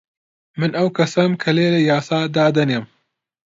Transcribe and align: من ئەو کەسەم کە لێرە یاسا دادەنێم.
من 0.59 0.71
ئەو 0.77 0.87
کەسەم 0.97 1.31
کە 1.41 1.49
لێرە 1.57 1.81
یاسا 1.89 2.19
دادەنێم. 2.35 2.85